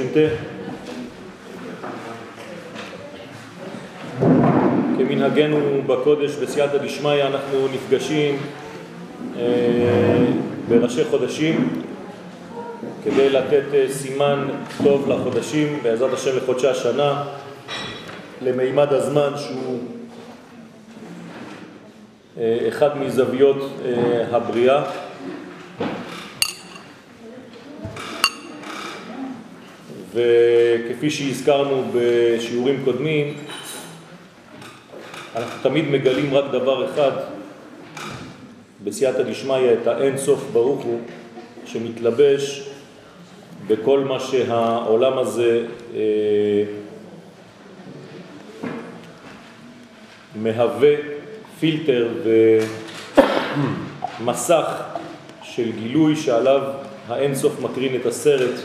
תש"ט. 0.00 0.16
כמנהגנו 4.98 5.82
בקודש 5.86 6.30
בסייעתא 6.36 6.76
דשמיא 6.78 7.26
אנחנו 7.26 7.68
נפגשים 7.74 8.36
אה, 9.38 10.26
בראשי 10.68 11.04
חודשים 11.04 11.82
כדי 13.04 13.30
לתת 13.30 13.62
אה, 13.74 13.86
סימן 13.88 14.48
טוב 14.84 15.08
לחודשים, 15.08 15.78
בעזרת 15.82 16.12
השם 16.12 16.36
לחודשי 16.36 16.66
השנה, 16.66 17.24
למימד 18.42 18.92
הזמן 18.92 19.30
שהוא 19.36 19.78
אה, 22.38 22.58
אחד 22.68 22.98
מזוויות 22.98 23.80
הבריאה. 24.32 24.82
וכפי 30.14 31.10
שהזכרנו 31.10 31.90
בשיעורים 31.94 32.82
קודמים, 32.84 33.34
אנחנו 35.36 35.62
תמיד 35.62 35.90
מגלים 35.90 36.34
רק 36.34 36.44
דבר 36.52 36.90
אחד. 36.90 37.12
בסייעתא 38.84 39.22
דשמיא, 39.22 39.72
את 39.82 39.86
האין 39.86 40.18
סוף 40.18 40.44
ברוך 40.52 40.82
הוא, 40.84 41.00
שמתלבש 41.66 42.68
בכל 43.66 44.00
מה 44.00 44.20
שהעולם 44.20 45.18
הזה 45.18 45.66
אה, 45.94 46.00
מהווה 50.34 50.94
פילטר 51.60 52.08
ומסך 54.20 54.82
של 55.42 55.72
גילוי 55.72 56.16
שעליו 56.16 56.60
האין 57.08 57.34
סוף 57.34 57.60
מקרין 57.60 57.96
את 58.00 58.06
הסרט 58.06 58.60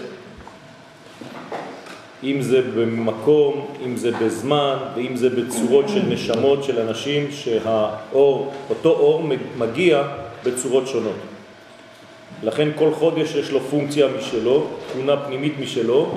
אם 2.25 2.41
זה 2.41 2.61
במקום, 2.75 3.67
אם 3.85 3.95
זה 3.97 4.11
בזמן, 4.11 4.77
ואם 4.95 5.15
זה 5.15 5.29
בצורות 5.29 5.89
של 5.89 6.01
נשמות 6.09 6.63
של 6.63 6.79
אנשים 6.79 7.27
שהאור, 7.31 8.53
אותו 8.69 8.89
אור 8.89 9.29
מגיע 9.57 10.03
בצורות 10.43 10.87
שונות. 10.87 11.15
לכן 12.43 12.69
כל 12.75 12.91
חודש 12.93 13.35
יש 13.35 13.51
לו 13.51 13.59
פונקציה 13.59 14.07
משלו, 14.19 14.67
תכונה 14.87 15.17
פנימית 15.17 15.53
משלו, 15.59 16.11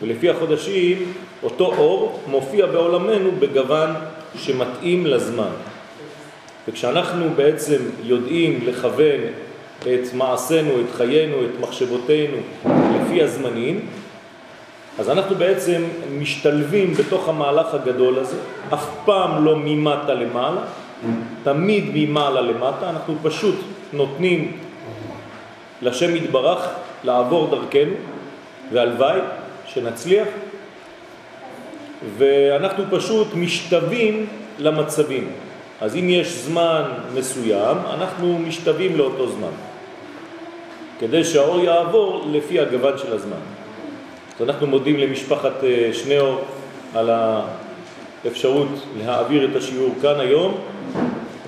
ולפי 0.00 0.30
החודשים 0.30 1.12
אותו 1.42 1.66
אור 1.66 2.20
מופיע 2.26 2.66
בעולמנו 2.66 3.30
בגוון 3.38 3.90
שמתאים 4.36 5.06
לזמן. 5.06 5.50
וכשאנחנו 6.68 7.26
בעצם 7.36 7.78
יודעים 8.04 8.60
לכוון 8.66 9.20
את 9.80 10.14
מעשינו, 10.14 10.70
את 10.80 10.94
חיינו, 10.94 11.36
את 11.44 11.60
מחשבותינו 11.60 12.36
לפי 12.66 13.22
הזמנים, 13.22 13.80
אז 14.98 15.10
אנחנו 15.10 15.36
בעצם 15.36 15.82
משתלבים 16.18 16.94
בתוך 16.94 17.28
המהלך 17.28 17.74
הגדול 17.74 18.18
הזה, 18.18 18.36
אף 18.74 18.86
פעם 19.04 19.44
לא 19.44 19.56
ממטה 19.56 20.14
למעלה, 20.14 20.60
תמיד 21.42 21.84
ממעלה 21.94 22.40
למטה, 22.40 22.90
אנחנו 22.90 23.14
פשוט 23.22 23.54
נותנים 23.92 24.56
לשם 25.82 26.16
יתברך 26.16 26.68
לעבור 27.04 27.50
דרכנו, 27.50 27.94
והלוואי 28.72 29.20
שנצליח, 29.66 30.28
ואנחנו 32.18 32.84
פשוט 32.90 33.28
משתווים 33.34 34.26
למצבים. 34.58 35.30
אז 35.80 35.96
אם 35.96 36.10
יש 36.10 36.28
זמן 36.28 36.82
מסוים, 37.14 37.76
אנחנו 37.94 38.38
משתווים 38.38 38.96
לאותו 38.96 39.28
זמן, 39.28 39.54
כדי 40.98 41.24
שהאור 41.24 41.60
יעבור 41.60 42.26
לפי 42.32 42.60
הגוון 42.60 42.98
של 42.98 43.12
הזמן. 43.12 43.59
אנחנו 44.42 44.66
מודים 44.66 44.96
למשפחת 44.96 45.64
אה, 45.64 45.90
שניאור 45.92 46.40
על 46.94 47.10
האפשרות 48.24 48.68
להעביר 48.98 49.50
את 49.50 49.56
השיעור 49.56 49.94
כאן 50.02 50.20
היום, 50.20 50.54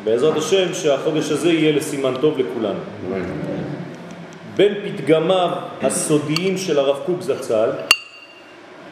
בעזרת 0.04 0.36
השם 0.36 0.74
שהחודש 0.74 1.30
הזה 1.30 1.52
יהיה 1.52 1.72
לסימן 1.72 2.14
טוב 2.20 2.38
לכולנו. 2.38 2.78
בין 4.56 4.74
פתגמיו 4.84 5.50
הסודיים 5.82 6.58
של 6.58 6.78
הרב 6.78 6.98
קוק 7.06 7.22
זצ"ל, 7.22 7.70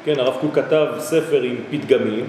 כן, 0.04 0.20
הרב 0.20 0.36
קוק 0.40 0.54
כתב 0.54 0.86
ספר 0.98 1.42
עם 1.42 1.56
פתגמים, 1.70 2.26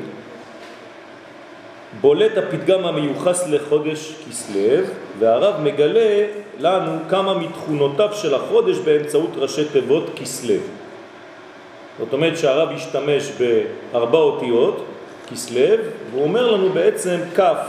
בולט 2.01 2.37
הפתגם 2.37 2.85
המיוחס 2.85 3.47
לחודש 3.47 4.13
כסלב, 4.29 4.89
והרב 5.19 5.61
מגלה 5.63 6.25
לנו 6.59 6.99
כמה 7.09 7.33
מתכונותיו 7.33 8.09
של 8.13 8.35
החודש 8.35 8.77
באמצעות 8.77 9.29
ראשי 9.35 9.65
תיבות 9.65 10.09
כסלב. 10.15 10.61
זאת 12.01 12.13
אומרת 12.13 12.37
שהרב 12.37 12.69
השתמש 12.71 13.31
בארבע 13.91 14.17
אותיות, 14.17 14.85
כסלב, 15.31 15.79
והוא 16.11 16.23
אומר 16.23 16.51
לנו 16.51 16.69
בעצם 16.69 17.17
כף, 17.35 17.67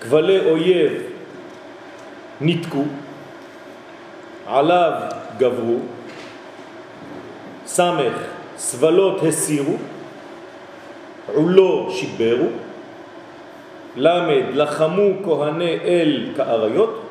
כבלי 0.00 0.50
אויב 0.50 0.92
נתקו, 2.40 2.84
עליו 4.46 4.92
גברו, 5.38 5.78
סמך, 7.66 8.12
סבלות 8.56 9.22
הסירו, 9.22 9.76
עולו 11.34 11.90
שיברו, 11.90 12.46
למד, 13.96 14.44
לחמו 14.54 15.10
כהני 15.24 15.78
אל 15.84 16.28
כאריות, 16.36 17.02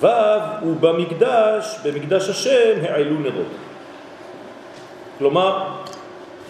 ו' 0.00 0.06
ובמקדש, 0.66 1.78
במקדש 1.84 2.28
השם, 2.28 2.80
העלו 2.82 3.18
נרות. 3.20 3.71
כלומר, 5.22 5.58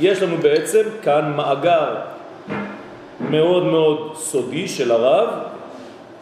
יש 0.01 0.23
לנו 0.23 0.37
בעצם 0.37 0.83
כאן 1.03 1.33
מאגר 1.37 1.95
מאוד 3.21 3.65
מאוד 3.65 4.13
סודי 4.17 4.69
של 4.69 4.91
הרב, 4.91 5.29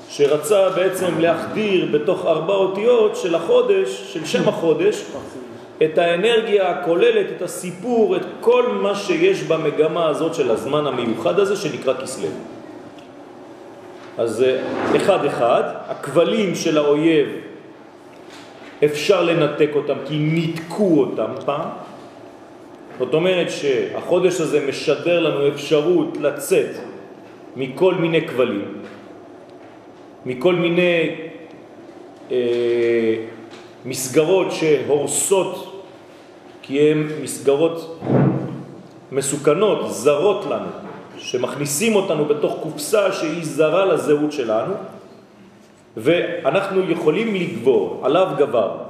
שרצה 0.08 0.70
בעצם 0.70 1.20
להחדיר 1.20 1.88
בתוך 1.92 2.26
ארבע 2.26 2.54
אותיות 2.54 3.16
של 3.16 3.34
החודש, 3.34 4.12
של 4.12 4.26
שם 4.26 4.48
החודש, 4.48 5.02
את 5.82 5.98
האנרגיה 5.98 6.70
הכוללת, 6.70 7.26
את 7.36 7.42
הסיפור, 7.42 8.16
את 8.16 8.26
כל 8.40 8.66
מה 8.82 8.94
שיש 8.94 9.42
במגמה 9.42 10.06
הזאת 10.06 10.34
של 10.34 10.50
הזמן 10.50 10.86
המיוחד 10.86 11.38
הזה 11.38 11.56
שנקרא 11.56 11.94
כסלו. 11.94 12.28
אז 14.18 14.44
אחד 14.96 15.24
אחד, 15.24 15.62
הכבלים 15.88 16.54
של 16.54 16.78
האויב 16.78 17.28
אפשר 18.84 19.22
לנתק 19.22 19.70
אותם 19.74 19.96
כי 20.06 20.18
ניתקו 20.18 21.00
אותם 21.00 21.30
פעם, 21.44 21.68
זאת 23.00 23.14
אומרת 23.14 23.50
שהחודש 23.50 24.40
הזה 24.40 24.66
משדר 24.68 25.20
לנו 25.20 25.48
אפשרות 25.48 26.16
לצאת 26.20 26.76
מכל 27.56 27.94
מיני 27.94 28.28
כבלים, 28.28 28.74
מכל 30.26 30.54
מיני 30.54 31.16
אה, 32.30 32.36
מסגרות 33.84 34.52
שהורסות, 34.52 35.82
כי 36.62 36.80
הן 36.80 37.08
מסגרות 37.22 38.00
מסוכנות, 39.12 39.78
זרות 39.90 40.44
לנו, 40.50 40.70
שמכניסים 41.18 41.94
אותנו 41.94 42.24
בתוך 42.24 42.56
קופסה 42.62 43.12
שהיא 43.12 43.44
זרה 43.44 43.84
לזהות 43.84 44.32
שלנו, 44.32 44.74
ואנחנו 45.96 46.90
יכולים 46.90 47.34
לגבור, 47.34 48.00
עליו 48.04 48.28
גבר, 48.38 48.89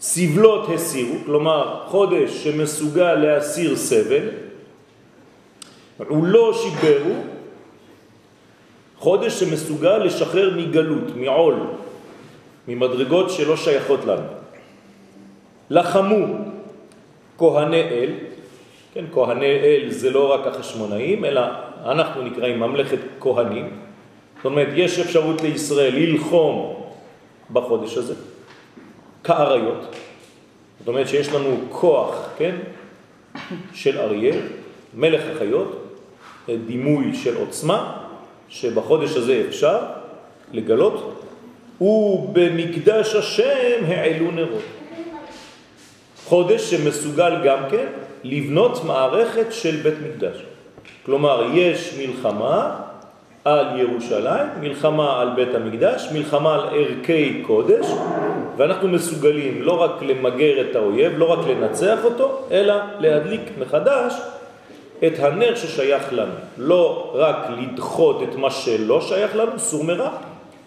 סבלות 0.00 0.68
הסירו, 0.74 1.14
כלומר 1.24 1.82
חודש 1.86 2.30
שמסוגל 2.44 3.14
להסיר 3.14 3.76
סבל, 3.76 4.28
הוא 6.08 6.26
לא 6.26 6.52
שיברו, 6.52 7.14
חודש 8.98 9.40
שמסוגל 9.40 9.98
לשחרר 9.98 10.56
מגלות, 10.56 11.16
מעול, 11.16 11.56
ממדרגות 12.68 13.30
שלא 13.30 13.56
שייכות 13.56 14.04
לנו. 14.04 14.26
לחמו 15.70 16.26
כהני 17.38 17.80
אל, 17.80 18.10
כן, 18.94 19.04
כהני 19.14 19.46
אל 19.46 19.90
זה 19.90 20.10
לא 20.10 20.32
רק 20.32 20.46
החשמונאים, 20.46 21.24
אלא 21.24 21.40
אנחנו 21.84 22.22
נקראים 22.22 22.60
ממלכת 22.60 22.98
כהנים. 23.20 23.70
זאת 24.36 24.44
אומרת, 24.44 24.68
יש 24.74 24.98
אפשרות 24.98 25.42
לישראל 25.42 25.94
ללחום 25.94 26.74
בחודש 27.52 27.96
הזה. 27.96 28.14
כאריות. 29.26 29.94
זאת 30.78 30.88
אומרת 30.88 31.08
שיש 31.08 31.28
לנו 31.28 31.56
כוח, 31.70 32.28
כן, 32.38 32.56
של 33.74 33.98
אריה, 33.98 34.34
מלך 34.94 35.22
החיות, 35.34 35.82
דימוי 36.66 37.14
של 37.14 37.36
עוצמה, 37.36 37.98
שבחודש 38.48 39.16
הזה 39.16 39.44
אפשר 39.48 39.78
לגלות, 40.52 41.22
ובמקדש 41.80 43.14
השם 43.14 43.84
העלו 43.86 44.30
נרות. 44.30 44.62
חודש 46.24 46.70
שמסוגל 46.70 47.32
גם 47.44 47.58
כן 47.70 47.86
לבנות 48.24 48.84
מערכת 48.84 49.46
של 49.50 49.76
בית 49.76 49.94
מקדש. 50.08 50.36
כלומר, 51.04 51.46
יש 51.54 51.94
מלחמה, 51.98 52.76
על 53.46 53.80
ירושלים, 53.80 54.46
מלחמה 54.60 55.20
על 55.20 55.28
בית 55.36 55.54
המקדש, 55.54 56.08
מלחמה 56.12 56.54
על 56.54 56.60
ערכי 56.60 57.42
קודש, 57.46 57.86
ואנחנו 58.56 58.88
מסוגלים 58.88 59.62
לא 59.62 59.82
רק 59.82 60.02
למגר 60.02 60.60
את 60.60 60.76
האויב, 60.76 61.12
לא 61.18 61.32
רק 61.32 61.38
לנצח 61.48 61.98
אותו, 62.04 62.40
אלא 62.50 62.74
להדליק 62.98 63.40
מחדש 63.58 64.14
את 65.06 65.12
הנר 65.18 65.54
ששייך 65.54 66.12
לנו. 66.12 66.32
לא 66.58 67.12
רק 67.14 67.36
לדחות 67.58 68.22
את 68.22 68.36
מה 68.36 68.50
שלא 68.50 69.00
שייך 69.00 69.36
לנו, 69.36 69.58
סור 69.58 69.84
מרע, 69.84 70.10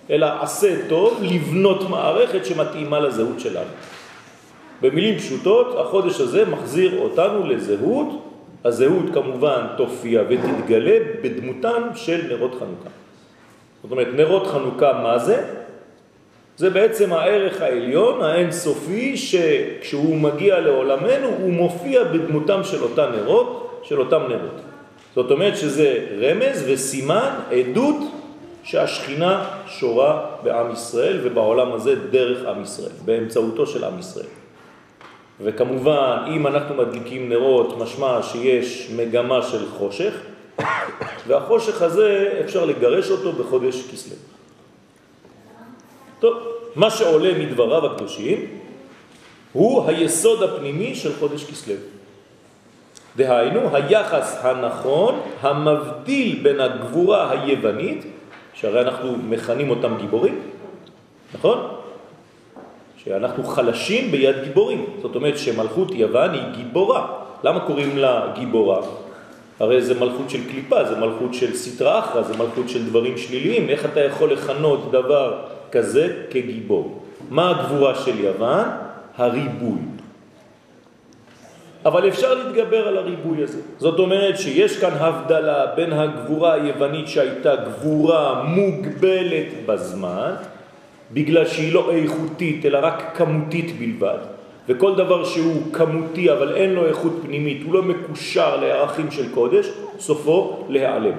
אלא 0.10 0.28
עשה 0.42 0.76
טוב 0.90 1.20
לבנות 1.22 1.90
מערכת 1.90 2.46
שמתאימה 2.46 3.00
לזהות 3.00 3.40
שלנו. 3.40 3.70
במילים 4.82 5.18
פשוטות, 5.18 5.76
החודש 5.80 6.22
הזה 6.22 6.46
מחזיר 6.46 7.00
אותנו 7.00 7.48
לזהות, 7.48 8.29
הזהות 8.66 9.06
כמובן 9.14 9.62
תופיע 9.78 10.24
ותתגלה 10.30 10.98
בדמותן 11.22 11.82
של 11.96 12.22
נרות 12.30 12.52
חנוכה. 12.52 12.90
זאת 13.84 13.92
אומרת, 13.92 14.08
נרות 14.16 14.48
חנוכה 14.48 14.94
מה 15.04 15.20
זה? 15.20 15.46
זה 16.58 16.70
בעצם 16.70 17.14
הערך 17.14 17.62
העליון, 17.62 18.22
האינסופי, 18.22 19.18
שכשהוא 19.18 20.16
מגיע 20.16 20.60
לעולמנו 20.60 21.28
הוא 21.28 21.52
מופיע 21.52 22.04
בדמותם 22.04 22.64
של 22.64 22.84
אותם 22.84 23.10
נרות, 23.16 23.82
של 23.84 24.00
אותם 24.00 24.22
נרות. 24.30 24.62
זאת 25.16 25.32
אומרת 25.32 25.58
שזה 25.58 26.06
רמז 26.22 26.64
וסימן, 26.68 27.30
עדות, 27.52 27.98
שהשכינה 28.64 29.46
שורה 29.68 30.26
בעם 30.44 30.72
ישראל 30.72 31.20
ובעולם 31.24 31.72
הזה 31.72 31.96
דרך 31.96 32.46
עם 32.48 32.64
ישראל, 32.64 32.92
באמצעותו 33.06 33.68
של 33.68 33.84
עם 33.84 34.00
ישראל. 34.00 34.39
וכמובן, 35.42 36.18
אם 36.36 36.48
אנחנו 36.48 36.76
מדליקים 36.76 37.30
נרות, 37.30 37.78
משמע 37.78 38.24
שיש 38.24 38.92
מגמה 38.96 39.42
של 39.42 39.70
חושך, 39.70 40.14
והחושך 41.28 41.82
הזה 41.82 42.40
אפשר 42.46 42.66
לגרש 42.66 43.12
אותו 43.12 43.32
בחודש 43.32 43.92
כסלו. 43.92 44.16
טוב, 46.20 46.38
מה 46.76 46.90
שעולה 46.90 47.40
מדבריו 47.40 47.86
הקדושים 47.86 48.46
הוא 49.54 49.88
היסוד 49.88 50.44
הפנימי 50.44 50.96
של 50.96 51.14
חודש 51.20 51.44
כסלו. 51.44 51.76
דהיינו, 53.16 53.76
היחס 53.76 54.38
הנכון 54.42 55.20
המבדיל 55.42 56.40
בין 56.44 56.60
הגבורה 56.60 57.32
היוונית, 57.32 58.06
שהרי 58.54 58.82
אנחנו 58.82 59.18
מכנים 59.18 59.70
אותם 59.70 59.98
גיבורים, 59.98 60.42
נכון? 61.34 61.79
שאנחנו 63.04 63.44
חלשים 63.44 64.12
ביד 64.12 64.36
גיבורים. 64.44 64.86
זאת 65.02 65.16
אומרת 65.16 65.38
שמלכות 65.38 65.92
יוון 65.92 66.34
היא 66.34 66.44
גיבורה. 66.56 67.08
למה 67.44 67.60
קוראים 67.60 67.98
לה 67.98 68.32
גיבורה? 68.36 68.82
הרי 69.60 69.82
זה 69.82 70.00
מלכות 70.00 70.30
של 70.30 70.50
קליפה, 70.52 70.84
זה 70.86 70.96
מלכות 70.96 71.34
של 71.34 71.56
סטרה 71.56 72.00
אחרא, 72.00 72.22
זה 72.22 72.38
מלכות 72.38 72.70
של 72.70 72.86
דברים 72.86 73.18
שליליים. 73.18 73.70
איך 73.70 73.86
אתה 73.86 74.00
יכול 74.00 74.34
לכנות 74.34 74.92
דבר 74.92 75.42
כזה 75.72 76.24
כגיבור? 76.30 77.04
מה 77.30 77.50
הגבורה 77.50 77.96
של 77.96 78.20
יוון? 78.20 78.68
הריבוי. 79.18 79.80
אבל 81.86 82.08
אפשר 82.08 82.34
להתגבר 82.34 82.88
על 82.88 82.98
הריבוי 82.98 83.44
הזה. 83.44 83.62
זאת 83.78 84.00
אומרת 84.00 84.40
שיש 84.40 84.78
כאן 84.78 84.92
הבדלה 85.00 85.66
בין 85.66 85.94
הגבורה 85.94 86.54
היוונית 86.54 87.08
שהייתה 87.08 87.56
גבורה 87.56 88.44
מוגבלת 88.44 89.48
בזמן, 89.66 90.34
בגלל 91.14 91.48
שהיא 91.48 91.74
לא 91.74 91.92
איכותית 91.92 92.66
אלא 92.66 92.80
רק 92.82 93.12
כמותית 93.16 93.80
בלבד, 93.80 94.18
וכל 94.70 94.96
דבר 94.96 95.26
שהוא 95.26 95.74
כמותי 95.74 96.32
אבל 96.32 96.56
אין 96.56 96.74
לו 96.74 96.86
איכות 96.86 97.14
פנימית, 97.22 97.62
הוא 97.66 97.74
לא 97.74 97.82
מקושר 97.84 98.58
לערכים 98.62 99.12
של 99.12 99.34
קודש, 99.34 99.70
סופו 100.00 100.66
להיעלם. 100.70 101.18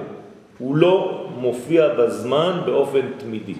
הוא 0.57 0.75
לא 0.75 1.27
מופיע 1.37 1.87
בזמן 1.87 2.61
באופן 2.65 3.01
תמידי. 3.17 3.53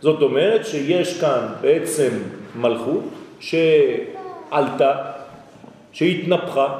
זאת 0.00 0.22
אומרת 0.22 0.66
שיש 0.66 1.20
כאן 1.20 1.46
בעצם 1.60 2.10
מלכות 2.56 3.04
שעלתה, 3.40 4.92
שהתנפחה, 5.92 6.78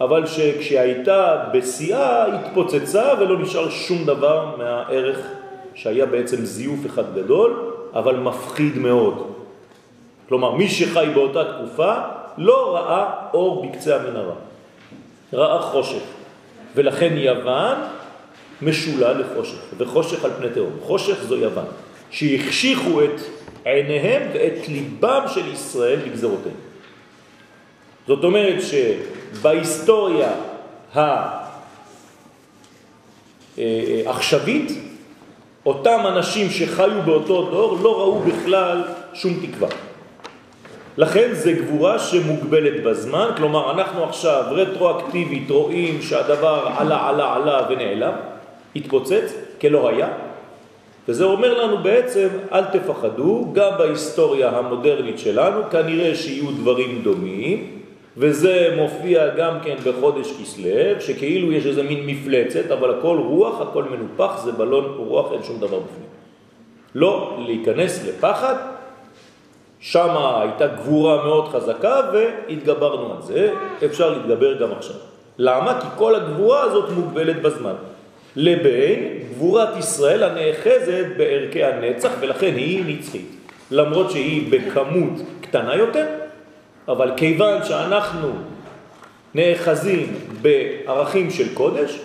אבל 0.00 0.26
שכשהייתה 0.26 1.44
בשיאה 1.54 2.26
התפוצצה 2.34 3.12
ולא 3.20 3.38
נשאר 3.38 3.70
שום 3.70 4.04
דבר 4.04 4.56
מהערך 4.58 5.18
שהיה 5.74 6.06
בעצם 6.06 6.44
זיוף 6.44 6.86
אחד 6.86 7.14
גדול, 7.14 7.73
אבל 7.94 8.16
מפחיד 8.16 8.78
מאוד. 8.78 9.32
כלומר, 10.28 10.50
מי 10.54 10.68
שחי 10.68 11.06
באותה 11.14 11.44
תקופה 11.44 11.94
לא 12.38 12.74
ראה 12.76 13.04
אור 13.34 13.66
בקצה 13.66 13.96
המנהרה, 13.96 14.34
ראה 15.32 15.62
חושך. 15.62 16.02
ולכן 16.74 17.16
יוון 17.16 17.76
משולה 18.62 19.12
לחושך, 19.12 19.58
וחושך 19.78 20.24
על 20.24 20.30
פני 20.38 20.50
תהום. 20.54 20.72
חושך 20.82 21.24
זו 21.28 21.36
יוון, 21.36 21.64
שהחשיכו 22.10 23.04
את 23.04 23.20
עיניהם 23.64 24.22
ואת 24.34 24.68
ליבם 24.68 25.24
של 25.34 25.52
ישראל 25.52 25.98
בגזרותיהם. 25.98 26.54
זאת 28.06 28.24
אומרת 28.24 28.56
שבהיסטוריה 28.62 30.32
העכשווית 34.04 34.72
אותם 35.66 36.00
אנשים 36.08 36.50
שחיו 36.50 37.02
באותו 37.04 37.50
דור 37.50 37.78
לא 37.82 37.98
ראו 37.98 38.18
בכלל 38.18 38.82
שום 39.14 39.32
תקווה. 39.42 39.68
לכן 40.96 41.28
זה 41.32 41.52
גבורה 41.52 41.98
שמוגבלת 41.98 42.82
בזמן, 42.84 43.28
כלומר 43.36 43.70
אנחנו 43.70 44.04
עכשיו 44.04 44.42
רטרואקטיבית 44.50 45.50
רואים 45.50 46.02
שהדבר 46.02 46.68
עלה 46.78 47.08
עלה 47.08 47.34
עלה 47.34 47.66
ונעלם, 47.70 48.12
התפוצץ 48.76 49.34
כלא 49.60 49.88
היה, 49.88 50.08
וזה 51.08 51.24
אומר 51.24 51.64
לנו 51.64 51.78
בעצם 51.82 52.28
אל 52.52 52.64
תפחדו, 52.64 53.46
גם 53.52 53.72
בהיסטוריה 53.78 54.48
המודרנית 54.48 55.18
שלנו 55.18 55.60
כנראה 55.70 56.14
שיהיו 56.14 56.50
דברים 56.50 57.00
דומים, 57.02 57.83
וזה 58.16 58.74
מופיע 58.76 59.28
גם 59.28 59.58
כן 59.64 59.76
בחודש 59.84 60.32
כסלב, 60.42 61.00
שכאילו 61.00 61.52
יש 61.52 61.66
איזה 61.66 61.82
מין 61.82 62.06
מפלצת, 62.06 62.70
אבל 62.70 62.98
הכל 62.98 63.18
רוח, 63.28 63.60
הכל 63.60 63.84
מנופח, 63.84 64.40
זה 64.44 64.52
בלון 64.52 64.94
רוח, 64.96 65.32
אין 65.32 65.42
שום 65.42 65.56
דבר 65.56 65.80
בפנים. 65.80 66.08
לא 66.94 67.38
להיכנס 67.46 68.06
לפחד, 68.08 68.54
שם 69.80 70.16
הייתה 70.40 70.66
גבורה 70.66 71.24
מאוד 71.24 71.48
חזקה 71.48 72.00
והתגברנו 72.12 73.12
על 73.14 73.22
זה, 73.22 73.52
אפשר 73.84 74.10
להתגבר 74.10 74.54
גם 74.54 74.72
עכשיו. 74.72 74.96
למה? 75.38 75.80
כי 75.80 75.86
כל 75.96 76.14
הגבורה 76.14 76.62
הזאת 76.62 76.90
מוגבלת 76.90 77.42
בזמן. 77.42 77.74
לבין 78.36 79.18
גבורת 79.30 79.68
ישראל 79.78 80.22
הנאחזת 80.22 81.06
בערכי 81.16 81.64
הנצח 81.64 82.10
ולכן 82.20 82.54
היא 82.56 82.84
נצחית. 82.86 83.36
למרות 83.70 84.10
שהיא 84.10 84.52
בכמות 84.52 85.12
קטנה 85.40 85.76
יותר, 85.76 86.06
אבל 86.88 87.10
כיוון 87.16 87.64
שאנחנו 87.64 88.28
נאחזים 89.34 90.14
בערכים 90.42 91.30
של 91.30 91.54
קודש, 91.54 91.98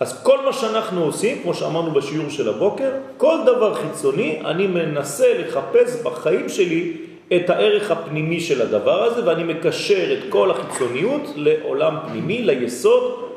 אז 0.00 0.22
כל 0.22 0.44
מה 0.44 0.52
שאנחנו 0.52 1.04
עושים, 1.04 1.42
כמו 1.42 1.54
שאמרנו 1.54 1.90
בשיעור 1.90 2.30
של 2.30 2.48
הבוקר, 2.48 2.90
כל 3.16 3.38
דבר 3.46 3.74
חיצוני, 3.74 4.40
אני 4.44 4.66
מנסה 4.66 5.38
לחפש 5.38 6.02
בחיים 6.02 6.48
שלי 6.48 6.96
את 7.36 7.50
הערך 7.50 7.90
הפנימי 7.90 8.40
של 8.40 8.62
הדבר 8.62 9.02
הזה, 9.02 9.26
ואני 9.26 9.44
מקשר 9.44 10.12
את 10.12 10.18
כל 10.28 10.50
החיצוניות 10.50 11.22
לעולם 11.36 11.96
פנימי, 12.08 12.42
ליסוד, 12.42 13.28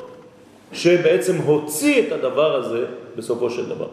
שבעצם 0.74 1.38
הוציא 1.38 2.08
את 2.08 2.12
הדבר 2.12 2.56
הזה 2.56 2.86
בסופו 3.16 3.50
של 3.50 3.70
דבר. 3.70 3.88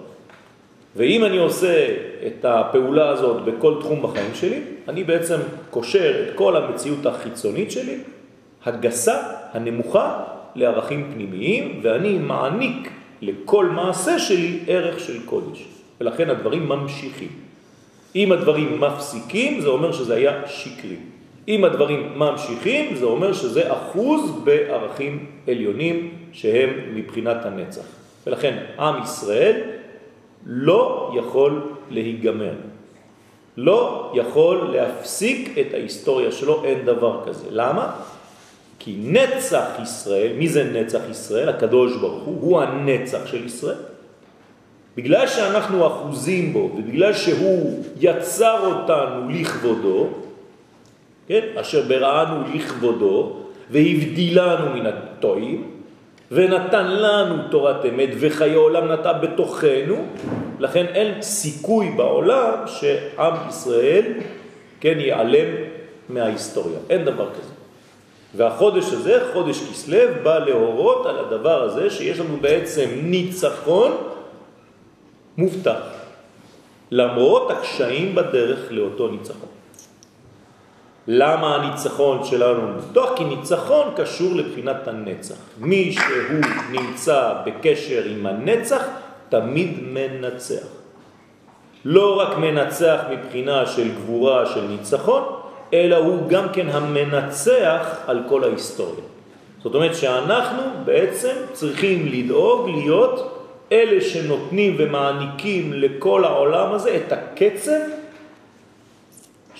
ואם 0.97 1.25
אני 1.25 1.39
עושה 1.39 1.95
את 2.27 2.45
הפעולה 2.45 3.09
הזאת 3.09 3.45
בכל 3.45 3.75
תחום 3.81 4.03
בחיים 4.03 4.35
שלי, 4.35 4.61
אני 4.89 5.05
בעצם 5.05 5.37
קושר 5.71 6.23
את 6.23 6.35
כל 6.35 6.57
המציאות 6.57 7.07
החיצונית 7.07 7.71
שלי, 7.71 7.99
הגסה, 8.65 9.23
הנמוכה, 9.53 10.25
לערכים 10.55 11.11
פנימיים, 11.15 11.81
ואני 11.83 12.19
מעניק 12.19 12.91
לכל 13.23 13.67
מעשה 13.67 14.19
שלי 14.19 14.59
ערך 14.67 15.01
של 15.01 15.27
קודש. 15.27 15.65
ולכן 16.01 16.31
הדברים 16.31 16.69
ממשיכים. 16.69 17.29
אם 18.17 18.33
הדברים 18.33 18.81
מפסיקים, 18.81 19.61
זה 19.61 19.69
אומר 19.69 19.93
שזה 19.93 20.15
היה 20.15 20.43
שקרי. 20.47 20.97
אם 21.49 21.65
הדברים 21.65 22.19
ממשיכים, 22.19 22.97
זה 22.97 23.05
אומר 23.05 23.33
שזה 23.33 23.73
אחוז 23.73 24.31
בערכים 24.45 25.27
עליונים 25.49 26.11
שהם 26.33 26.71
מבחינת 26.95 27.47
הנצח. 27.47 27.85
ולכן 28.27 28.59
עם 28.79 29.03
ישראל 29.03 29.61
לא 30.47 31.13
יכול 31.15 31.63
להיגמר. 31.91 32.55
לא 33.57 34.13
יכול 34.15 34.71
להפסיק 34.73 35.59
את 35.59 35.75
ההיסטוריה 35.75 36.33
שלו, 36.33 36.65
אין 36.65 36.85
דבר 36.85 37.21
כזה. 37.27 37.47
למה? 37.51 37.93
כי 38.79 38.97
נצח 38.99 39.67
ישראל, 39.83 40.33
מי 40.39 40.49
זה 40.49 40.65
נצח 40.65 41.01
ישראל? 41.11 41.49
הקדוש 41.49 41.97
ברוך 41.97 42.23
הוא, 42.25 42.41
הוא 42.41 42.61
הנצח 42.61 43.27
של 43.27 43.47
ישראל. 43.47 43.77
בגלל 44.97 45.27
שאנחנו 45.27 45.87
אחוזים 45.87 46.53
בו, 46.53 46.59
ובגלל 46.59 47.13
שהוא 47.13 47.85
יצר 48.01 48.59
אותנו 48.67 49.31
לכבודו, 49.31 50.09
כן? 51.29 51.41
אשר 51.61 51.83
בראנו 51.89 52.45
לכבודו, 52.55 53.37
והבדילנו 53.71 54.75
מן 54.75 54.87
הטועים, 54.87 55.72
ונתן 56.33 56.87
לנו 56.91 57.49
תורת 57.51 57.85
אמת 57.85 58.09
וחיי 58.21 58.55
עולם 58.55 58.93
נטע 58.93 59.13
בתוכנו, 59.13 60.07
לכן 60.59 60.87
אין 60.87 61.23
סיכוי 61.23 61.91
בעולם 61.97 62.55
שעם 62.67 63.35
ישראל 63.49 64.03
כן 64.81 64.99
ייעלם 64.99 65.49
מההיסטוריה, 66.09 66.79
אין 66.91 67.05
דבר 67.05 67.31
כזה. 67.31 67.53
והחודש 68.37 68.85
הזה, 68.93 69.23
חודש 69.33 69.61
כסלב, 69.71 70.11
בא 70.23 70.39
להורות 70.39 71.07
על 71.07 71.19
הדבר 71.19 71.63
הזה 71.63 71.91
שיש 71.91 72.21
לנו 72.21 72.37
בעצם 72.41 72.89
ניצחון 73.03 73.97
מובטח, 75.39 75.83
למרות 76.91 77.51
הקשיים 77.51 78.15
בדרך 78.15 78.59
לאותו 78.71 79.09
ניצחון. 79.09 79.49
למה 81.09 81.55
הניצחון 81.55 82.25
שלנו 82.25 82.61
מובטח? 82.63 83.13
כי 83.17 83.25
ניצחון 83.25 83.87
קשור 83.97 84.35
לבחינת 84.35 84.89
הנצח. 84.89 85.35
מי 85.59 85.93
שהוא 85.93 86.41
נמצא 86.71 87.33
בקשר 87.47 88.03
עם 88.05 88.27
הנצח, 88.27 88.83
תמיד 89.29 89.79
מנצח. 89.83 90.67
לא 91.85 92.21
רק 92.21 92.39
מנצח 92.39 93.01
מבחינה 93.11 93.67
של 93.67 93.89
גבורה 93.95 94.47
של 94.47 94.65
ניצחון, 94.69 95.23
אלא 95.75 95.97
הוא 95.97 96.29
גם 96.29 96.47
כן 96.53 96.69
המנצח 96.69 97.97
על 98.07 98.23
כל 98.29 98.45
ההיסטוריה. 98.45 99.05
זאת 99.63 99.75
אומרת 99.75 99.97
שאנחנו 99.97 100.63
בעצם 100.85 101.35
צריכים 101.53 102.09
לדאוג 102.13 102.69
להיות 102.69 103.39
אלה 103.73 104.01
שנותנים 104.01 104.75
ומעניקים 104.79 105.73
לכל 105.73 106.25
העולם 106.25 106.73
הזה 106.73 106.97
את 106.97 107.13
הקצב 107.13 108.02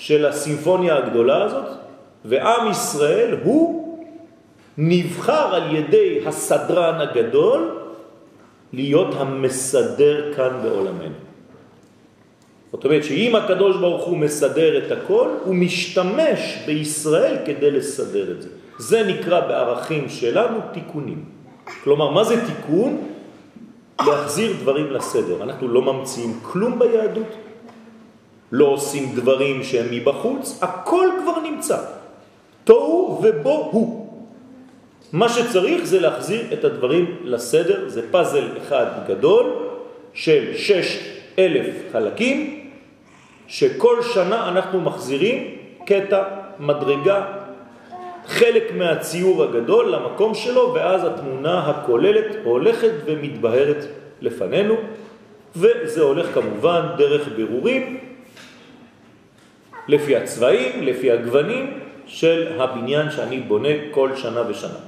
של 0.03 0.27
הסימפוניה 0.27 0.97
הגדולה 0.97 1.45
הזאת, 1.45 1.69
ועם 2.25 2.71
ישראל 2.71 3.37
הוא 3.45 3.99
נבחר 4.79 5.55
על 5.55 5.77
ידי 5.77 6.21
הסדרן 6.27 7.01
הגדול 7.01 7.79
להיות 8.73 9.15
המסדר 9.15 10.35
כאן 10.35 10.59
בעולמנו. 10.63 11.15
זאת 12.73 12.85
אומרת 12.85 13.05
שאם 13.05 13.37
הקדוש 13.37 13.77
ברוך 13.77 14.05
הוא 14.05 14.19
מסדר 14.19 14.87
את 14.87 14.93
הכל, 14.93 15.29
הוא 15.45 15.55
משתמש 15.55 16.59
בישראל 16.67 17.37
כדי 17.47 17.71
לסדר 17.71 18.31
את 18.31 18.43
זה. 18.43 18.49
זה 18.79 19.03
נקרא 19.03 19.41
בערכים 19.41 20.09
שלנו 20.09 20.59
תיקונים. 20.73 21.25
כלומר, 21.85 22.11
מה 22.11 22.25
זה 22.25 22.47
תיקון? 22.47 23.09
להחזיר 24.07 24.53
דברים 24.61 24.91
לסדר. 24.91 25.43
אנחנו 25.43 25.69
לא 25.69 25.83
ממציאים 25.83 26.39
כלום 26.43 26.79
ביהדות, 26.79 27.31
לא 28.53 28.65
עושים 28.65 29.13
דברים 29.15 29.63
שהם 29.63 29.87
מבחוץ, 29.91 30.59
הכל 30.63 31.09
כבר 31.23 31.41
נמצא. 31.41 31.79
תוהו 32.65 33.21
ובו 33.23 33.69
הוא. 33.73 34.03
מה 35.13 35.29
שצריך 35.29 35.85
זה 35.85 36.01
להחזיר 36.01 36.53
את 36.53 36.65
הדברים 36.65 37.17
לסדר, 37.25 37.89
זה 37.89 38.03
פאזל 38.11 38.49
אחד 38.59 38.87
גדול 39.09 39.47
של 40.15 40.57
שש 40.57 40.99
אלף 41.39 41.75
חלקים, 41.93 42.69
שכל 43.47 44.03
שנה 44.15 44.49
אנחנו 44.49 44.81
מחזירים 44.81 45.55
קטע, 45.87 46.23
מדרגה, 46.59 47.25
חלק 48.27 48.73
מהציור 48.75 49.43
הגדול 49.43 49.95
למקום 49.95 50.35
שלו, 50.35 50.73
ואז 50.75 51.05
התמונה 51.05 51.71
הכוללת 51.71 52.37
הולכת 52.45 52.93
ומתבהרת 53.05 53.85
לפנינו, 54.21 54.75
וזה 55.57 56.03
הולך 56.03 56.35
כמובן 56.35 56.83
דרך 56.99 57.29
בירורים, 57.37 58.12
לפי 59.89 60.17
הצבעים, 60.17 60.83
לפי 60.83 61.11
הגוונים 61.11 61.79
של 62.07 62.61
הבניין 62.61 63.11
שאני 63.11 63.41
בונה 63.41 63.69
כל 63.91 64.11
שנה 64.17 64.43
ושנה. 64.49 64.79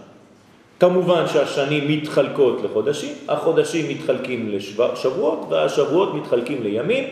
כמובן 0.81 1.25
שהשנים 1.27 1.89
מתחלקות 1.89 2.63
לחודשים, 2.65 3.15
החודשים 3.29 3.89
מתחלקים 3.89 4.49
לשבועות 4.49 5.47
והשבועות 5.51 6.15
מתחלקים 6.15 6.63
לימים, 6.63 7.05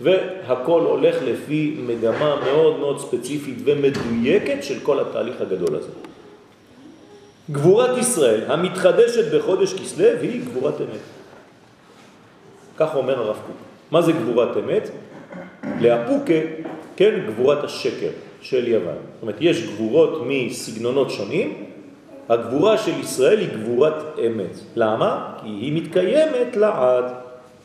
והכל 0.00 0.80
הולך 0.80 1.16
לפי 1.22 1.76
מגמה 1.86 2.36
מאוד 2.44 2.78
מאוד 2.78 2.98
ספציפית 2.98 3.54
ומדויקת 3.64 4.64
של 4.64 4.80
כל 4.82 5.00
התהליך 5.00 5.40
הגדול 5.40 5.76
הזה. 5.76 5.90
גבורת 7.50 7.98
ישראל 7.98 8.50
המתחדשת 8.50 9.34
בחודש 9.34 9.74
כסלו 9.74 10.06
היא 10.20 10.40
גבורת 10.44 10.80
אמת. 10.80 11.00
כך 12.76 12.94
אומר 12.94 13.18
הרב 13.18 13.36
קוק. 13.46 13.56
מה 13.90 14.02
זה 14.02 14.12
גבורת 14.12 14.56
אמת? 14.56 14.90
לאפוקה, 15.80 16.34
כן, 17.00 17.20
גבורת 17.26 17.64
השקר 17.64 18.10
של 18.40 18.68
יוון. 18.68 18.94
זאת 19.14 19.22
אומרת, 19.22 19.36
יש 19.40 19.66
גבורות 19.66 20.22
מסגנונות 20.26 21.10
שונים, 21.10 21.64
הגבורה 22.28 22.78
של 22.78 23.00
ישראל 23.00 23.38
היא 23.38 23.48
גבורת 23.48 23.94
אמת. 24.26 24.58
למה? 24.76 25.32
כי 25.42 25.48
היא 25.48 25.82
מתקיימת 25.82 26.56
לעד. 26.56 27.04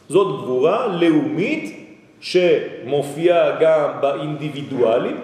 זאת 0.10 0.42
גבורה 0.42 0.88
לאומית 0.88 1.88
שמופיעה 2.20 3.60
גם 3.62 3.90
באינדיבידואלים, 4.02 5.18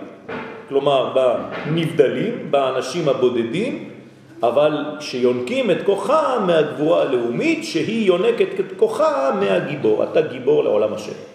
כלומר 0.69 1.13
בנבדלים, 1.13 2.51
באנשים 2.51 3.09
הבודדים, 3.09 3.89
אבל 4.43 4.85
שיונקים 4.99 5.71
את 5.71 5.77
כוחה 5.85 6.39
מהגבורה 6.47 7.01
הלאומית, 7.01 7.63
שהיא 7.63 8.07
יונקת 8.07 8.59
את 8.59 8.73
כוחה 8.77 9.31
מהגיבור. 9.39 10.03
אתה 10.03 10.21
גיבור 10.21 10.63
לעולם 10.63 10.93
השם. 10.93 11.30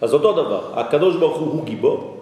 אז 0.00 0.14
אותו 0.14 0.32
דבר, 0.32 0.62
הקדוש 0.74 1.16
ברוך 1.16 1.36
הוא 1.36 1.52
הוא 1.52 1.64
גיבור, 1.64 2.18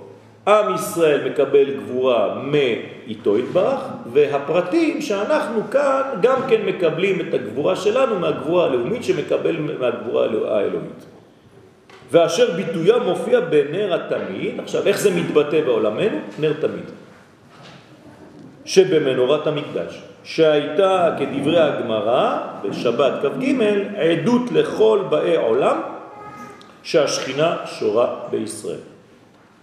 עם 0.48 0.74
ישראל 0.74 1.30
מקבל 1.30 1.70
גבורה 1.76 2.34
מאיתו 2.42 3.36
התברך, 3.36 3.80
והפרטים 4.12 5.02
שאנחנו 5.02 5.60
כאן 5.70 6.02
גם 6.22 6.36
כן 6.48 6.60
מקבלים 6.66 7.20
את 7.20 7.34
הגבורה 7.34 7.76
שלנו 7.76 8.18
מהגבורה 8.18 8.64
הלאומית 8.64 9.04
שמקבל 9.04 9.56
מהגבורה 9.80 10.24
האלוהית. 10.24 11.04
ואשר 12.12 12.52
ביטויה 12.56 12.98
מופיע 12.98 13.40
בנר 13.40 13.94
התמיד, 13.94 14.60
עכשיו 14.60 14.86
איך 14.86 15.00
זה 15.00 15.10
מתבטא 15.10 15.60
בעולמנו? 15.64 16.18
נר 16.38 16.52
תמיד. 16.60 16.84
שבמנורת 18.64 19.46
המקדש, 19.46 20.02
שהייתה 20.24 21.14
כדברי 21.18 21.60
הגמרא 21.60 22.38
בשבת 22.62 23.12
כ"ג 23.22 23.44
עדות 23.96 24.52
לכל 24.52 25.00
באי 25.10 25.36
עולם 25.36 25.80
שהשכינה 26.86 27.56
שורה 27.66 28.14
בישראל. 28.30 28.78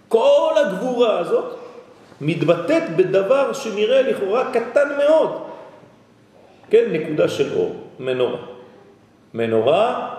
כל 0.08 0.50
הגבורה 0.56 1.18
הזאת 1.18 1.54
מתבטאת 2.20 2.96
בדבר 2.96 3.52
שנראה 3.52 4.02
לכאורה 4.02 4.52
קטן 4.52 4.88
מאוד, 4.98 5.30
כן, 6.70 6.84
נקודה 6.92 7.28
של 7.28 7.56
אור, 7.56 7.76
מנורה. 8.00 8.38
מנורה 9.34 10.10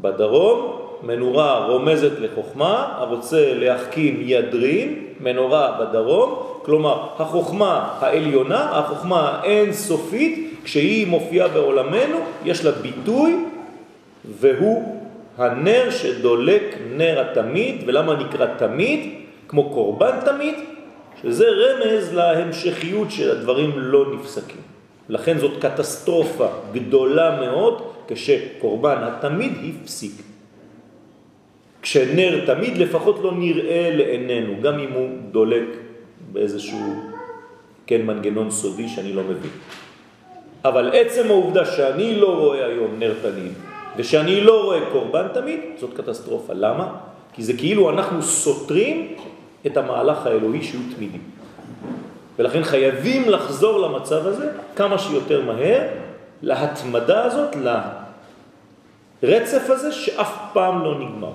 בדרום 0.00 0.80
מנורה 1.02 1.66
רומזת 1.66 2.12
לחוכמה, 2.18 2.94
הרוצה 2.98 3.54
להחכים 3.54 4.22
ידרים, 4.24 5.06
מנורה 5.20 5.72
בדרום, 5.80 6.42
כלומר 6.62 7.08
החוכמה 7.18 7.96
העליונה, 8.00 8.78
החוכמה 8.78 9.40
האינסופית, 9.42 10.60
כשהיא 10.64 11.06
מופיעה 11.06 11.48
בעולמנו, 11.48 12.18
יש 12.44 12.64
לה 12.64 12.70
ביטוי 12.70 13.44
והוא 14.24 15.03
הנר 15.38 15.90
שדולק 15.90 16.78
נר 16.96 17.20
התמיד, 17.20 17.82
ולמה 17.86 18.14
נקרא 18.16 18.46
תמיד? 18.58 19.00
כמו 19.48 19.70
קורבן 19.70 20.16
תמיד, 20.24 20.54
שזה 21.22 21.46
רמז 21.48 22.14
להמשכיות 22.14 23.10
של 23.10 23.30
הדברים 23.30 23.70
לא 23.76 24.14
נפסקים. 24.14 24.60
לכן 25.08 25.38
זאת 25.38 25.60
קטסטרופה 25.60 26.48
גדולה 26.72 27.40
מאוד 27.40 27.82
כשקורבן 28.08 28.96
התמיד 29.00 29.52
הפסיק. 29.82 30.12
כשנר 31.82 32.46
תמיד 32.46 32.78
לפחות 32.78 33.18
לא 33.22 33.32
נראה 33.32 33.90
לעינינו, 33.92 34.54
גם 34.62 34.78
אם 34.78 34.92
הוא 34.92 35.08
דולק 35.30 35.68
באיזשהו, 36.32 36.94
כן, 37.86 38.02
מנגנון 38.02 38.50
סודי 38.50 38.88
שאני 38.88 39.12
לא 39.12 39.22
מבין. 39.22 39.50
אבל 40.64 40.90
עצם 40.92 41.26
העובדה 41.28 41.64
שאני 41.64 42.20
לא 42.20 42.38
רואה 42.38 42.66
היום 42.66 42.90
נר 42.98 43.14
תמיד, 43.22 43.52
ושאני 43.96 44.40
לא 44.40 44.64
רואה 44.64 44.80
קורבן 44.92 45.26
תמיד, 45.34 45.60
זאת 45.80 45.90
קטסטרופה. 45.96 46.52
למה? 46.52 46.94
כי 47.32 47.42
זה 47.42 47.52
כאילו 47.52 47.90
אנחנו 47.90 48.22
סותרים 48.22 49.16
את 49.66 49.76
המהלך 49.76 50.26
האלוהי 50.26 50.62
שהוא 50.62 50.82
תמידי. 50.96 51.18
ולכן 52.38 52.62
חייבים 52.64 53.28
לחזור 53.28 53.78
למצב 53.78 54.26
הזה 54.26 54.50
כמה 54.76 54.98
שיותר 54.98 55.42
מהר, 55.42 55.80
להתמדה 56.42 57.24
הזאת, 57.24 57.56
לרצף 59.22 59.70
הזה 59.70 59.92
שאף 59.92 60.36
פעם 60.52 60.84
לא 60.84 60.98
נגמר. 60.98 61.32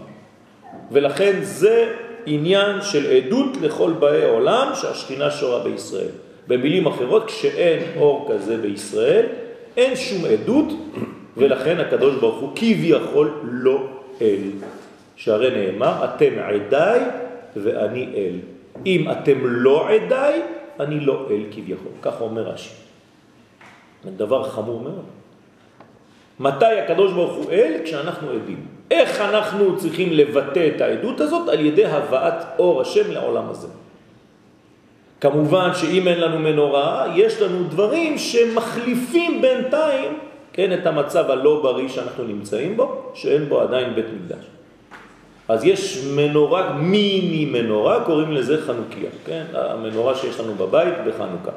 ולכן 0.91 1.39
זה 1.41 1.93
עניין 2.25 2.81
של 2.81 3.11
עדות 3.11 3.57
לכל 3.61 3.91
באי 3.91 4.25
עולם 4.25 4.71
שהשכינה 4.75 5.31
שורה 5.31 5.63
בישראל. 5.63 6.11
במילים 6.47 6.87
אחרות, 6.87 7.27
כשאין 7.27 7.79
אור 7.97 8.31
כזה 8.31 8.57
בישראל, 8.57 9.25
אין 9.77 9.95
שום 9.95 10.25
עדות, 10.25 10.67
ולכן 11.39 11.79
הקדוש 11.79 12.15
ברוך 12.15 12.39
הוא 12.39 12.51
כביכול 12.55 13.31
לא 13.43 13.87
אל. 14.21 14.41
שהרי 15.15 15.51
נאמר, 15.51 16.05
אתם 16.05 16.31
עדיי 16.39 17.01
ואני 17.55 18.09
אל. 18.15 18.35
אם 18.85 19.11
אתם 19.11 19.37
לא 19.43 19.89
עדיי, 19.89 20.41
אני 20.79 20.99
לא 20.99 21.27
אל 21.29 21.43
כביכול. 21.51 21.91
כך 22.01 22.21
אומר 22.21 22.41
רש"י. 22.41 22.73
דבר 24.17 24.43
חמור 24.43 24.79
מאוד. 24.79 25.05
מתי 26.39 26.79
הקדוש 26.79 27.13
ברוך 27.13 27.35
הוא 27.35 27.51
אל? 27.51 27.73
כשאנחנו 27.83 28.29
עדים. 28.29 28.65
איך 28.91 29.21
אנחנו 29.21 29.77
צריכים 29.77 30.13
לבטא 30.13 30.69
את 30.75 30.81
העדות 30.81 31.19
הזאת? 31.19 31.49
על 31.49 31.65
ידי 31.65 31.85
הבאת 31.85 32.43
אור 32.59 32.81
השם 32.81 33.11
לעולם 33.11 33.49
הזה. 33.49 33.67
כמובן 35.21 35.69
שאם 35.73 36.07
אין 36.07 36.21
לנו 36.21 36.39
מנורה, 36.39 37.13
יש 37.15 37.41
לנו 37.41 37.63
דברים 37.63 38.17
שמחליפים 38.17 39.41
בינתיים 39.41 40.19
כן, 40.59 40.73
את 40.73 40.85
המצב 40.85 41.31
הלא 41.31 41.59
בריא 41.63 41.87
שאנחנו 41.87 42.23
נמצאים 42.23 42.77
בו, 42.77 43.11
שאין 43.13 43.49
בו 43.49 43.61
עדיין 43.61 43.95
בית 43.95 44.05
מקדש. 44.15 44.45
אז 45.47 45.63
יש 45.63 46.05
מנורה, 46.15 46.73
מיני 46.73 47.45
מנורה, 47.45 48.03
קוראים 48.05 48.31
לזה 48.31 48.61
חנוכיה, 48.61 49.09
כן? 49.25 49.43
המנורה 49.53 50.15
שיש 50.15 50.39
לנו 50.39 50.53
בבית 50.53 50.93
בחנוכה. 51.07 51.51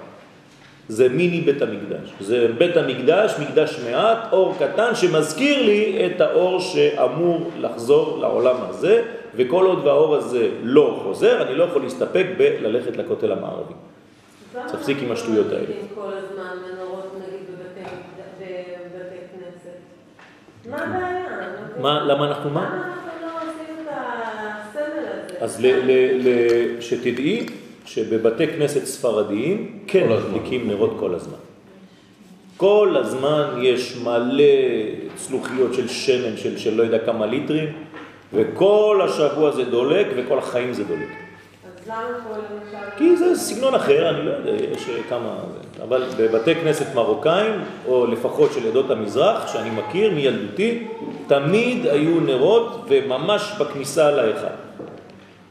זה 0.88 1.08
מיני 1.08 1.40
בית 1.40 1.62
המקדש. 1.62 2.12
זה 2.20 2.48
בית 2.58 2.76
המקדש, 2.76 3.34
מקדש 3.40 3.80
מעט, 3.90 4.18
אור 4.32 4.54
קטן 4.58 4.94
שמזכיר 4.94 5.62
לי 5.62 6.06
את 6.06 6.20
האור 6.20 6.60
שאמור 6.60 7.50
לחזור 7.58 8.18
לעולם 8.20 8.56
הזה, 8.68 9.02
וכל 9.36 9.66
עוד 9.66 9.86
והאור 9.86 10.16
הזה 10.16 10.48
לא 10.62 11.00
חוזר, 11.02 11.42
אני 11.42 11.54
לא 11.54 11.64
יכול 11.64 11.82
להסתפק 11.82 12.26
בללכת 12.38 12.96
לכותל 12.96 13.32
המערבי. 13.32 13.74
תפסיק 14.72 14.98
עם 15.02 15.12
השטויות 15.12 15.46
האלה. 15.46 15.74
כל 15.94 16.10
הזמן 16.12 16.56
מנורות 16.66 17.12
נגיד 17.16 17.46
בבתי 17.48 17.80
כנסת. 19.32 19.78
מה 20.70 20.76
הבעיה? 20.76 21.22
מה, 21.80 22.04
למה 22.04 22.28
אנחנו 22.28 22.50
מה? 22.50 22.60
למה 22.60 22.84
אנחנו 22.84 23.26
לא 23.26 23.36
עושים 23.36 23.74
את 23.82 23.88
הסמל 23.88 25.08
הזה? 25.38 25.44
אז 25.44 25.66
שתדעי 26.80 27.46
שבבתי 27.84 28.46
כנסת 28.46 28.84
ספרדיים 28.84 29.78
כן 29.86 30.08
מדליקים 30.08 30.68
נרות 30.68 30.96
כל 31.00 31.14
הזמן. 31.14 31.38
כל 32.56 32.96
הזמן 33.00 33.58
יש 33.62 33.96
מלא 33.96 34.44
צלוחיות 35.16 35.74
של 35.74 35.88
שמן 35.88 36.36
של, 36.36 36.58
של 36.58 36.74
לא 36.74 36.82
יודע 36.82 36.98
כמה 36.98 37.26
ליטרים, 37.26 37.72
וכל 38.32 39.00
השבוע 39.04 39.50
זה 39.50 39.64
דולק 39.64 40.06
וכל 40.16 40.38
החיים 40.38 40.72
זה 40.72 40.84
דולק. 40.84 41.21
אז 41.82 41.88
למה 41.88 42.18
פה 42.28 42.34
למשל... 42.34 42.90
כי 42.96 43.16
זה 43.16 43.36
סגנון 43.36 43.74
אחר, 43.74 44.08
אני 44.08 44.26
לא 44.26 44.30
יודע, 44.30 44.50
יש 44.50 44.90
כמה... 45.08 45.34
אבל 45.82 46.04
בבתי 46.18 46.54
כנסת 46.54 46.94
מרוקאים, 46.94 47.64
או 47.86 48.06
לפחות 48.06 48.52
של 48.52 48.66
עדות 48.66 48.90
המזרח, 48.90 49.52
שאני 49.52 49.70
מכיר 49.70 50.10
מילדותי, 50.14 50.88
תמיד 51.26 51.86
היו 51.86 52.20
נרות 52.20 52.84
וממש 52.88 53.52
בכניסה 53.60 54.10
להיכל. 54.10 54.46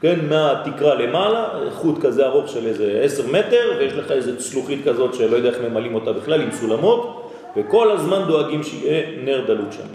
כן, 0.01 0.19
מהתקרה 0.29 0.95
למעלה, 0.95 1.49
חוט 1.71 2.01
כזה 2.01 2.25
ארוך 2.25 2.49
של 2.49 2.67
איזה 2.67 3.01
עשר 3.03 3.27
מטר, 3.27 3.71
ויש 3.79 3.93
לך 3.93 4.11
איזה 4.11 4.39
צלוחית 4.39 4.85
כזאת 4.85 5.13
שלא 5.13 5.35
יודע 5.35 5.49
איך 5.49 5.57
ממלאים 5.61 5.95
אותה 5.95 6.13
בכלל, 6.13 6.41
עם 6.41 6.51
סולמות, 6.51 7.31
וכל 7.57 7.91
הזמן 7.91 8.23
דואגים 8.27 8.63
שיהיה 8.63 9.03
נר 9.23 9.45
דלוק 9.47 9.71
שם. 9.71 9.87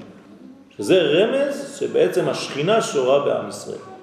שזה 0.77 1.03
רמז 1.03 1.77
שבעצם 1.81 2.29
השכינה 2.29 2.83
שורה 2.83 3.25
בעם 3.25 3.49
ישראל. 3.49 3.96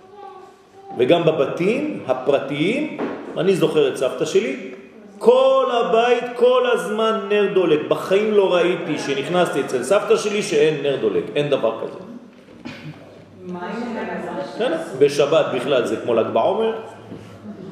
וגם 0.97 1.23
בבתים 1.23 1.99
הפרטיים, 2.07 2.97
אני 3.37 3.55
זוכר 3.55 3.87
את 3.87 3.97
סבתא 3.97 4.25
שלי, 4.25 4.55
כל 5.19 5.65
הבית, 5.71 6.23
כל 6.35 6.63
הזמן 6.73 7.19
נר 7.29 7.53
דולק. 7.53 7.79
בחיים 7.87 8.31
לא 8.31 8.53
ראיתי 8.53 8.99
שנכנסתי 8.99 9.61
אצל 9.61 9.83
סבתא 9.83 10.17
שלי 10.17 10.41
שאין 10.41 10.83
נר 10.83 10.95
דולק, 11.01 11.23
אין 11.35 11.49
דבר 11.49 11.79
כזה. 11.81 11.99
בשבת 14.99 15.45
בכלל 15.55 15.85
זה 15.85 15.95
כמו 15.97 16.13
ל"ג 16.13 16.27
בעומר, 16.33 16.73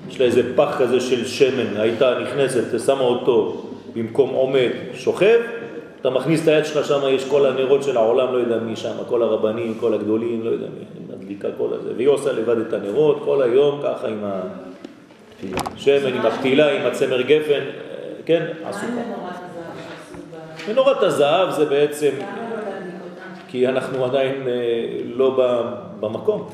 יש 0.09 0.19
לה 0.19 0.25
איזה 0.25 0.55
פח 0.55 0.77
כזה 0.79 0.99
של 0.99 1.25
שמן, 1.25 1.77
הייתה 1.77 2.19
נכנסת, 2.19 2.79
שמה 2.85 3.01
אותו 3.01 3.65
במקום 3.95 4.29
עומד, 4.29 4.69
שוכב, 4.93 5.39
אתה 6.01 6.09
מכניס 6.09 6.43
את 6.43 6.47
היד 6.47 6.65
שלך, 6.65 6.85
שם 6.87 6.99
יש 7.09 7.25
כל 7.29 7.45
הנרות 7.45 7.83
של 7.83 7.97
העולם, 7.97 8.33
לא 8.33 8.37
יודע 8.37 8.57
מי 8.57 8.75
שם, 8.75 8.95
כל 9.07 9.23
הרבנים, 9.23 9.73
כל 9.79 9.93
הגדולים, 9.93 10.43
לא 10.43 10.49
יודע 10.49 10.67
מי, 10.67 10.85
מדליקה 11.31 11.57
כל 11.57 11.73
הזה, 11.73 11.89
והיא 11.95 12.07
עושה 12.07 12.31
לבד 12.31 12.57
את 12.57 12.73
הנרות 12.73 13.21
כל 13.25 13.41
היום, 13.41 13.81
ככה 13.83 14.07
עם 14.07 14.23
השמן, 15.75 16.13
עם 16.13 16.25
הפתילה, 16.25 16.71
עם 16.71 16.87
הצמר 16.87 17.21
גפן, 17.21 17.63
כן, 18.25 18.45
עסוקה. 18.65 19.01
מנורת 20.69 21.03
הזהב 21.03 21.49
זה 21.49 21.65
בעצם, 21.65 22.09
כי 23.47 23.67
אנחנו 23.67 24.05
עדיין 24.05 24.47
אה, 24.47 24.53
לא 25.15 25.39
במקום. 25.99 26.49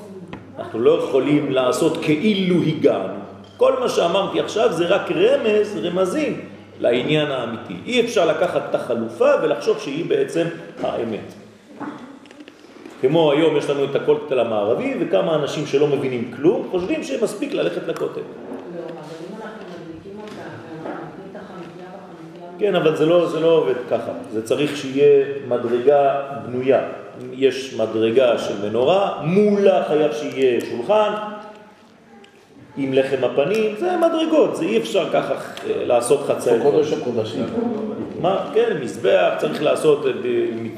אנחנו 0.60 0.80
לא 0.80 1.04
יכולים 1.04 1.52
לעשות 1.52 1.98
כאילו 2.02 2.56
הגענו. 2.62 3.20
כל 3.58 3.80
מה 3.80 3.90
שאמרתי 3.90 4.40
עכשיו 4.40 4.74
זה 4.74 4.86
רק 4.86 5.12
רמז, 5.12 5.78
רמזים, 5.84 6.42
לעניין 6.80 7.32
האמיתי. 7.32 7.76
אי 7.86 8.02
אפשר 8.02 8.26
לקחת 8.26 8.62
את 8.70 8.76
החלופה 8.76 9.32
ולחשוב 9.44 9.80
שהיא 9.80 10.06
בעצם 10.06 10.48
האמת. 10.84 11.34
כמו 13.02 13.32
היום 13.32 13.58
יש 13.58 13.70
לנו 13.70 13.84
את 13.84 13.96
הכותל 13.96 14.40
המערבי, 14.40 14.94
וכמה 15.00 15.36
אנשים 15.36 15.66
שלא 15.66 15.88
מבינים 15.88 16.32
כלום 16.36 16.68
חושבים 16.72 17.04
שמספיק 17.04 17.54
ללכת 17.54 17.88
לכותל. 17.88 18.22
כן, 22.60 22.76
אבל 22.76 22.96
זה 22.96 23.06
לא, 23.06 23.30
זה 23.30 23.40
לא 23.40 23.48
עובד 23.48 23.76
ככה. 23.90 24.12
זה 24.32 24.44
צריך 24.44 24.78
שיהיה 24.78 25.26
מדרגה 25.48 26.22
בנויה. 26.46 26.82
יש 27.34 27.74
מדרגה 27.74 28.38
של 28.38 28.70
מנורה, 28.70 29.22
מולה 29.24 29.84
חייב 29.88 30.12
שיהיה 30.14 30.62
שולחן, 30.62 31.12
עם 32.78 32.94
לחם 32.94 33.24
הפנים, 33.24 33.76
זה 33.80 33.92
מדרגות, 33.98 34.56
זה 34.56 34.66
אי 34.66 34.78
אפשר 34.78 35.10
ככה 35.14 35.34
אה, 35.34 35.86
לעשות 35.86 36.20
חצאי. 36.28 36.60
קודש 36.62 36.94
הקודשים. 36.94 37.46
מה, 38.22 38.50
כן, 38.54 38.78
מזבח, 38.82 39.34
צריך 39.38 39.64
לעשות 39.64 40.06
אה, 40.06 40.12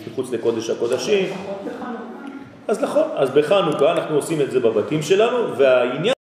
מחוץ 0.07 0.31
לקודש 0.31 0.69
הקודשים. 0.69 1.25
אז 2.69 2.83
נכון, 2.83 3.09
אז 3.15 3.29
בחנוכה 3.29 3.91
אנחנו 3.91 4.15
עושים 4.15 4.41
את 4.41 4.51
זה 4.51 4.59
בבתים 4.59 5.01
שלנו, 5.01 5.57
והעניין... 5.57 6.18